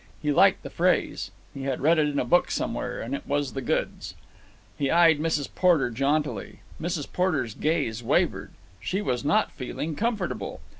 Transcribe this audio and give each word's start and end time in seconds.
He 0.19 0.31
liked 0.31 0.63
that 0.63 0.71
phrase. 0.71 1.29
He 1.53 1.61
had 1.65 1.79
read 1.79 1.99
it 1.99 2.07
in 2.09 2.17
a 2.17 2.25
book 2.25 2.49
somewhere, 2.49 2.99
and 3.01 3.13
it 3.13 3.27
was 3.27 3.53
the 3.53 3.61
goods. 3.61 4.15
He 4.75 4.89
eyed 4.89 5.19
Mrs. 5.19 5.47
Porter 5.53 5.91
jauntily. 5.91 6.61
Mrs. 6.81 7.05
Porter's 7.13 7.53
gaze 7.53 8.01
wavered. 8.01 8.49
She 8.79 8.99
was 9.03 9.23
not 9.23 9.51
feeling 9.51 9.95
comfortable. 9.95 10.59